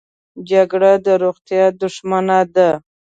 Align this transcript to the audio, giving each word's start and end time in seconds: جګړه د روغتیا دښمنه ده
جګړه 0.49 0.91
د 1.05 1.07
روغتیا 1.23 1.65
دښمنه 1.81 2.39
ده 2.55 2.69